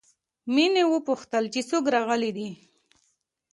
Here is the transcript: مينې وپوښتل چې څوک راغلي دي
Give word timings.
مينې 0.53 0.83
وپوښتل 0.91 1.43
چې 1.53 1.61
څوک 1.69 1.83
راغلي 1.95 2.31
دي 2.37 2.49